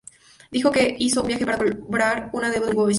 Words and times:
Dijo 0.49 0.71
que 0.71 0.95
hizo 0.97 1.21
un 1.21 1.27
viaje 1.27 1.45
para 1.45 1.59
cobrar 1.59 2.31
una 2.33 2.49
deuda 2.49 2.49
de 2.49 2.49
un 2.49 2.53
antiguo 2.71 2.85
vecino. 2.85 2.89